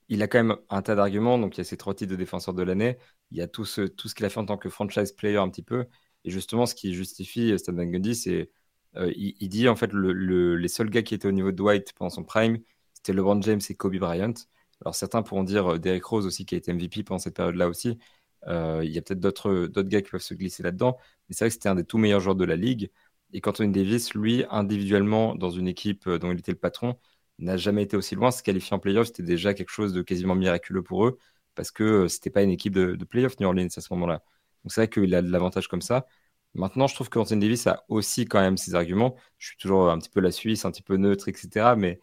[0.08, 1.38] il a quand même un tas d'arguments.
[1.38, 2.98] Donc, il y a ses trois titres de défenseur de l'année.
[3.30, 5.36] Il y a tout ce, tout ce qu'il a fait en tant que franchise player
[5.36, 5.86] un petit peu.
[6.24, 8.50] Et justement, ce qui justifie Stan Van Gundy, c'est
[8.96, 11.92] euh, il, dit en fait le, les seuls gars qui étaient au niveau de Dwight
[11.92, 12.58] pendant son prime,
[12.94, 14.34] c'était LeBron James et Kobe Bryant.
[14.80, 17.98] Alors certains pourront dire Derrick Rose aussi qui a été MVP pendant cette période-là aussi.
[18.46, 20.96] Euh, il y a peut-être d'autres gars qui peuvent se glisser là-dedans.
[21.28, 22.90] Mais c'est vrai que c'était un des tout meilleurs joueurs de la ligue.
[23.32, 26.98] Et Anthony Davis, lui, individuellement, dans une équipe euh, dont il était le patron,
[27.38, 28.30] n'a jamais été aussi loin.
[28.30, 31.18] Se qualifier en playoff, c'était déjà quelque chose de quasiment miraculeux pour eux,
[31.54, 34.22] parce que euh, c'était pas une équipe de, de playoff New Orleans à ce moment-là.
[34.64, 36.06] Donc c'est vrai qu'il a de l'avantage comme ça.
[36.54, 39.16] Maintenant, je trouve qu'Anthony Davis a aussi quand même ses arguments.
[39.38, 41.76] Je suis toujours un petit peu la Suisse, un petit peu neutre, etc.
[41.76, 42.00] Mais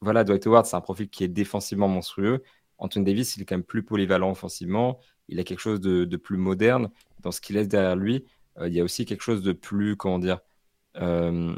[0.00, 2.42] voilà, Dwight Howard, c'est un profil qui est défensivement monstrueux.
[2.80, 4.98] Anthony Davis, il est quand même plus polyvalent offensivement.
[5.28, 6.90] Il a quelque chose de, plus moderne
[7.20, 8.24] dans ce qu'il laisse derrière lui.
[8.58, 10.40] Euh, il y a aussi quelque chose de plus, comment dire,
[10.96, 11.54] euh,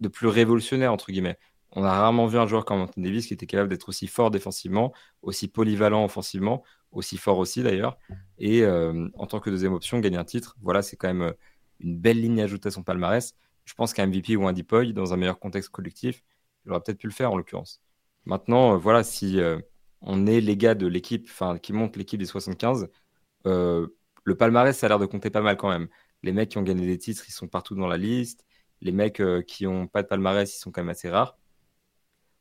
[0.00, 1.38] de plus révolutionnaire, entre guillemets.
[1.72, 4.30] On a rarement vu un joueur comme Anthony Davis qui était capable d'être aussi fort
[4.30, 7.98] défensivement, aussi polyvalent offensivement, aussi fort aussi d'ailleurs.
[8.38, 11.34] Et euh, en tant que deuxième option, gagner un titre, voilà, c'est quand même
[11.80, 13.34] une belle ligne ajoutée à son palmarès.
[13.64, 16.24] Je pense qu'un MVP ou un Depoy, dans un meilleur contexte collectif,
[16.64, 17.80] il aurait peut-être pu le faire en l'occurrence.
[18.24, 19.40] Maintenant, voilà, si
[20.02, 22.88] on est les gars de l'équipe, enfin, qui montent l'équipe des 75,
[23.46, 23.88] euh,
[24.24, 25.88] le palmarès, ça a l'air de compter pas mal quand même.
[26.22, 28.44] Les mecs qui ont gagné des titres, ils sont partout dans la liste.
[28.82, 31.38] Les mecs euh, qui n'ont pas de palmarès, ils sont quand même assez rares.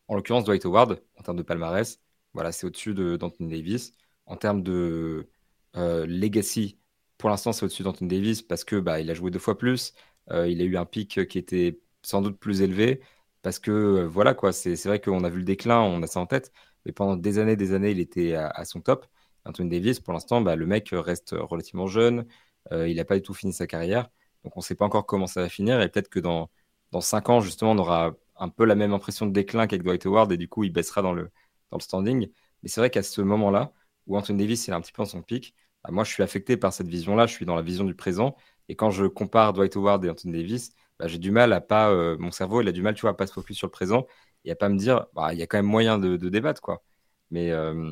[0.08, 2.00] En l'occurrence, Dwight Howard, en termes de palmarès,
[2.34, 3.94] voilà, c'est au-dessus d'Anthony Davis.
[4.26, 5.30] En termes de
[5.76, 6.80] euh, legacy,
[7.18, 9.94] pour l'instant, c'est au-dessus d'Anthony Davis parce que bah, il a joué deux fois plus.
[10.32, 13.02] il a eu un pic qui était sans doute plus élevé
[13.42, 14.52] parce que voilà quoi.
[14.54, 16.52] C'est vrai qu'on a vu le déclin, on a ça en tête.
[16.86, 19.06] Mais pendant des années, des années, il était à, son top.
[19.46, 22.26] Anthony Davis, pour l'instant, bah, le mec reste relativement jeune.
[22.72, 24.10] Euh, il n'a pas du tout fini sa carrière.
[24.44, 25.82] Donc on ne sait pas encore comment ça va finir.
[25.82, 26.50] Et peut-être que dans,
[26.92, 30.06] dans 5 ans, justement, on aura un peu la même impression de déclin qu'avec Dwight
[30.06, 30.32] Howard.
[30.32, 31.32] Et du coup, il baissera dans le,
[31.72, 32.30] dans le standing.
[32.64, 33.74] Mais c'est vrai qu'à ce moment-là,
[34.08, 36.58] où Anthony Davis est un petit peu dans son pic, bah, moi, je suis affecté
[36.58, 37.28] par cette vision-là.
[37.28, 38.36] Je suis dans la vision du présent.
[38.70, 41.90] Et quand je compare Dwight Howard et Anthony Davis, bah, j'ai du mal à pas.
[41.92, 43.72] Euh, mon cerveau, il a du mal, tu vois, à pas se focus sur le
[43.72, 44.06] présent
[44.46, 46.84] et à pas me dire, bah, il y a quand même moyen de, débattre, quoi.
[47.32, 47.92] Mais, euh,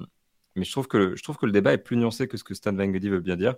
[0.56, 2.54] mais je, trouve que, je trouve que le débat est plus nuancé que ce que
[2.54, 3.56] Stan Van Gundy veut bien dire.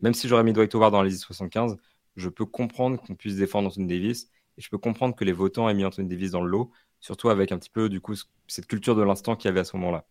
[0.00, 1.76] Même si j'aurais mis Dwight Howard dans les 75,
[2.16, 5.68] je peux comprendre qu'on puisse défendre Anthony Davis et je peux comprendre que les votants
[5.68, 8.14] aient mis Anthony Davis dans le lot, surtout avec un petit peu, du coup,
[8.46, 10.06] cette culture de l'instant qu'il y avait à ce moment-là.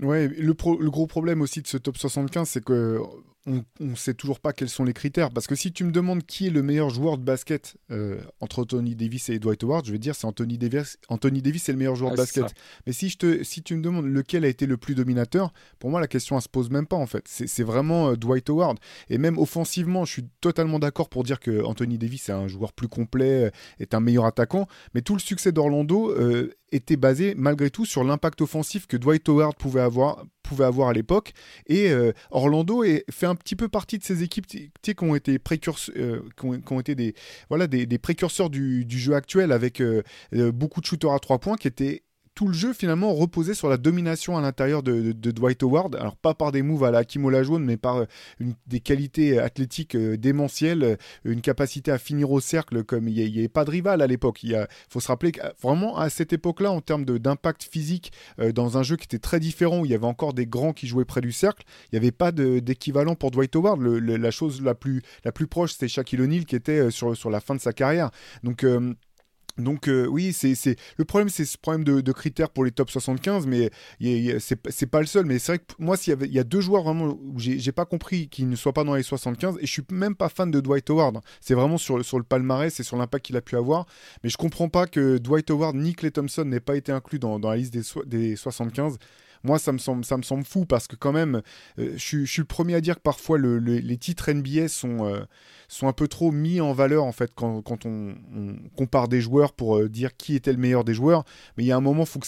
[0.00, 3.00] Ouais, le, gros problème aussi de ce top 75, c'est que
[3.46, 5.30] on ne sait toujours pas quels sont les critères.
[5.30, 8.60] Parce que si tu me demandes qui est le meilleur joueur de basket euh, entre
[8.60, 10.98] Anthony Davis et Dwight Howard, je vais dire c'est Anthony Davis.
[11.08, 12.54] Anthony Davis est le meilleur joueur de basket.
[12.86, 15.90] Mais si, je te, si tu me demandes lequel a été le plus dominateur, pour
[15.90, 17.24] moi la question ne se pose même pas en fait.
[17.26, 18.78] C'est vraiment euh, Dwight Howard.
[19.10, 22.72] Et même offensivement, je suis totalement d'accord pour dire que Anthony Davis est un joueur
[22.72, 23.50] plus complet, euh,
[23.80, 24.68] est un meilleur attaquant.
[24.94, 26.14] Mais tout le succès d'Orlando
[26.70, 30.92] était basé malgré tout sur l'impact offensif que Dwight Howard pouvait avoir, pouvait avoir à
[30.92, 31.32] l'époque.
[31.66, 31.92] Et
[32.30, 36.20] Orlando est, fait un petit peu partie de ces équipes qui ont été précurseurs, euh,
[36.38, 37.14] qui, ont, été des,
[37.48, 40.02] voilà, des, précurseurs du, jeu actuel avec euh,
[40.34, 42.02] euh, beaucoup de shooters à trois points qui étaient
[42.34, 45.96] tout le jeu finalement reposait sur la domination à l'intérieur de, Dwight Howard.
[45.96, 48.06] Alors pas par des moves à la Hakim Olajuwon, mais par
[48.38, 53.48] une, des qualités athlétiques démentielles, une capacité à finir au cercle comme il n'y avait
[53.48, 54.42] pas de rival à l'époque.
[54.42, 58.12] Il faut se rappeler que vraiment à cette époque-là, en termes d'impact physique
[58.54, 60.86] dans un jeu qui était très différent, où il y avait encore des grands qui
[60.86, 63.80] jouaient près du cercle, il n'y avait pas d'équivalent pour Dwight Howard.
[63.82, 67.40] la chose la plus, la plus proche, c'était Shaquille O'Neal qui était sur, sur la
[67.40, 68.10] fin de sa carrière.
[68.42, 68.64] Donc
[69.58, 73.46] donc euh, oui, c'est le problème, c'est ce problème de, critères pour les top 75,
[73.46, 73.70] mais
[74.38, 75.26] c'est pas le seul.
[75.26, 78.28] Mais c'est vrai que moi, s'il y, a deux joueurs vraiment où j'ai pas compris
[78.28, 80.88] qu'ils ne soient pas dans les 75, et je suis même pas fan de Dwight
[80.90, 81.20] Howard.
[81.40, 83.86] C'est vraiment sur, le palmarès, c'est sur l'impact qu'il a pu avoir.
[84.22, 87.38] Mais je comprends pas que Dwight Howard ni Clay Thompson n'aient pas été inclus dans,
[87.38, 88.98] dans la liste des, des 75
[89.44, 91.42] moi, ça me semble, ça me semble fou parce que quand même,
[91.78, 95.22] euh, je, suis le premier à dire que parfois les titres NBA sont, euh,
[95.68, 98.14] sont un peu trop mis en valeur en fait quand, quand on,
[98.76, 101.24] compare des joueurs pour euh, dire qui était le meilleur des joueurs.
[101.56, 102.20] Mais il y a un moment, faut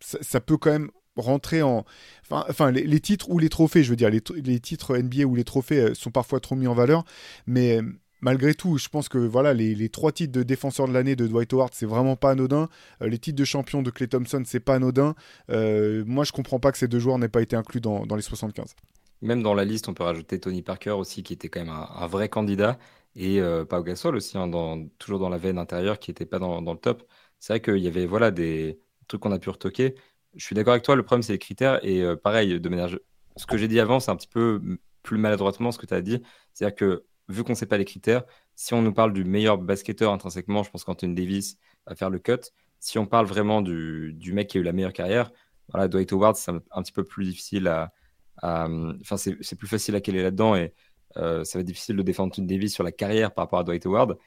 [0.00, 1.84] ça, peut quand même rentrer en.
[2.30, 5.44] Enfin, les, titres ou les trophées, je veux dire, les, les, titres NBA ou les
[5.44, 7.04] trophées sont parfois trop mis en valeur.
[7.46, 7.80] Mais
[8.20, 11.52] malgré tout, je pense que voilà, les, trois titres de défenseur de l'année de Dwight
[11.52, 12.68] Howard, c'est vraiment pas anodin.
[13.02, 15.14] Euh, les titres de champion de Clay Thompson, c'est pas anodin.
[15.50, 18.22] Euh, moi, je comprends pas que ces deux joueurs n'aient pas été inclus dans, les
[18.22, 18.74] 75.
[19.22, 22.06] Même dans la liste, on peut rajouter Tony Parker aussi, qui était quand même un,
[22.06, 22.78] vrai candidat,
[23.14, 24.50] et euh, Pau Gasol aussi, hein,
[24.98, 27.04] toujours dans la veine intérieure, qui n'était pas dans, le top.
[27.38, 29.94] C'est vrai qu'il y avait voilà des trucs qu'on a pu retoquer.
[30.34, 32.90] Je suis d'accord avec toi, le problème c'est les critères, et euh, pareil, de manière,
[33.36, 34.60] ce que j'ai dit avant, c'est un petit peu
[35.02, 36.20] plus maladroitement ce que tu as dit,
[36.52, 39.58] c'est-à-dire que vu qu'on ne sait pas les critères, si on nous parle du meilleur
[39.58, 42.38] basketteur intrinsèquement, je pense qu'Anthony Davis va faire le cut.
[42.80, 45.32] Si on parle vraiment du, mec qui a eu la meilleure carrière,
[45.68, 47.92] voilà, Dwight Howard, c'est un, petit peu plus difficile à.
[48.42, 50.74] Enfin, c'est plus facile à caler là-dedans et
[51.16, 53.64] euh, ça va être difficile de défendre Anthony Davis sur la carrière par rapport à
[53.64, 54.18] Dwight Howard.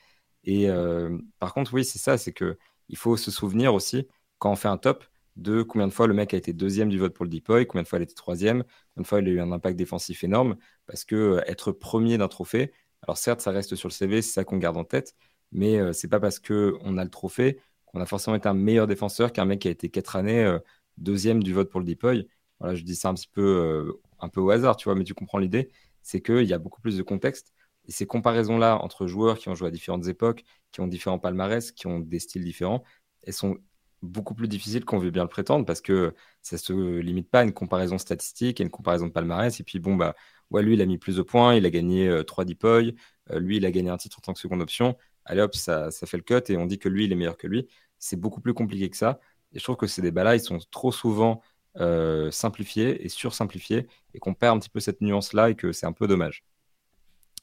[0.43, 2.57] Et euh, par contre, oui, c'est ça, c'est que
[2.89, 4.07] il faut se souvenir aussi,
[4.39, 6.99] quand on fait un top, de combien de fois le mec a été deuxième du
[6.99, 9.27] vote pour le Depoy, combien de fois il a été troisième, combien de fois il
[9.27, 13.41] a eu un impact défensif énorme, parce que euh, être premier d'un trophée, alors certes,
[13.41, 15.15] ça reste sur le CV, c'est ça qu'on garde en tête,
[15.51, 18.87] mais euh, c'est pas parce qu'on a le trophée qu'on a forcément été un meilleur
[18.87, 20.59] défenseur qu'un mec qui a été quatre années euh,
[20.97, 22.27] deuxième du vote pour le Depoy.
[22.59, 25.03] Voilà, je dis ça un petit peu, euh, un peu au hasard, tu vois, mais
[25.03, 25.71] tu comprends l'idée.
[26.03, 27.53] C'est qu'il y a beaucoup plus de contexte.
[27.87, 31.71] Et ces comparaisons-là entre joueurs qui ont joué à différentes époques, qui ont différents palmarès,
[31.71, 32.83] qui ont des styles différents,
[33.23, 33.57] elles sont
[34.01, 37.43] beaucoup plus difficiles qu'on veut bien le prétendre parce que ça se limite pas à
[37.43, 39.59] une comparaison statistique et une comparaison de palmarès.
[39.59, 40.15] Et puis, bon, bah,
[40.51, 42.95] ouais, lui, il a mis plus de points, il a gagné 3 euh, Dipoy,
[43.31, 44.97] euh, lui, il a gagné un titre en tant que seconde option.
[45.25, 47.37] Allez hop, ça, ça fait le cut et on dit que lui, il est meilleur
[47.37, 47.67] que lui.
[47.99, 49.19] C'est beaucoup plus compliqué que ça.
[49.53, 51.41] Et je trouve que ces débats-là, ils sont trop souvent
[51.77, 55.85] euh, simplifiés et sursimplifiés et qu'on perd un petit peu cette nuance-là et que c'est
[55.85, 56.43] un peu dommage.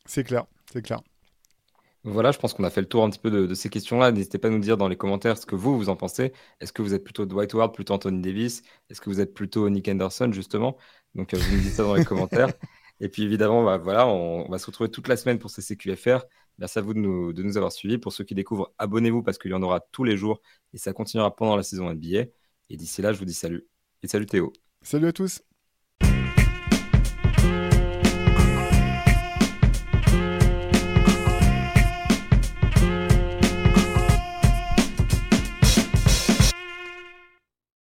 [0.04, 1.00] C'est clair, c'est clair.
[2.04, 4.12] Voilà, je pense qu'on a fait le tour un petit peu de, ces questions-là.
[4.12, 6.32] N'hésitez pas à nous dire dans les commentaires ce que vous, vous en pensez.
[6.60, 8.62] Est-ce que vous êtes plutôt Dwight Howard, plutôt Anthony Davis?
[8.88, 10.76] Est-ce que vous êtes plutôt Nick Anderson, justement?
[11.16, 12.52] Donc, euh, vous nous dites ça dans les commentaires.
[13.00, 16.24] Et puis, évidemment, bah, voilà, on, va se retrouver toute la semaine pour ces CQFR.
[16.58, 17.98] Merci à vous de nous, de nous avoir suivis.
[17.98, 20.40] Pour ceux qui découvrent, abonnez-vous parce qu'il y en aura tous les jours
[20.72, 22.26] et ça continuera pendant la saison NBA.
[22.70, 23.66] Et d'ici là, je vous dis salut.
[24.02, 24.52] Et salut Théo.
[24.82, 25.42] Salut à tous.